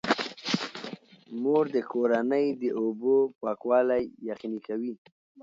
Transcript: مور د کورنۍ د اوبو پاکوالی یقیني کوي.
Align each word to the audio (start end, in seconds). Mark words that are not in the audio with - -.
مور 1.41 1.65
د 1.75 1.77
کورنۍ 1.91 2.45
د 2.61 2.63
اوبو 2.81 3.15
پاکوالی 3.41 4.03
یقیني 4.29 4.59
کوي. 4.67 4.93